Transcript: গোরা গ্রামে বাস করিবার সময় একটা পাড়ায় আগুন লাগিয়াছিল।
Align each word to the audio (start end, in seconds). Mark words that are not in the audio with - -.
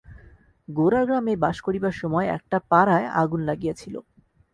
গোরা 0.67 1.01
গ্রামে 1.05 1.33
বাস 1.43 1.57
করিবার 1.65 1.95
সময় 2.01 2.27
একটা 2.37 2.57
পাড়ায় 2.71 3.07
আগুন 3.21 3.41
লাগিয়াছিল। 3.49 3.95